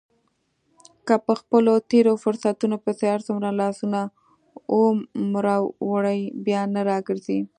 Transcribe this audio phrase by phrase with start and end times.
[1.07, 3.99] که په خپلو تېرو فرصتونو پسې هرڅومره لاسونه
[4.79, 7.39] ومروړې بیا نه را ګرځي.